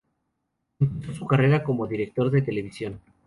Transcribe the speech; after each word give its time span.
Empezó 0.79 1.13
su 1.13 1.27
carrera 1.27 1.61
como 1.63 1.85
director 1.85 2.31
de 2.31 2.41
televisión. 2.41 2.99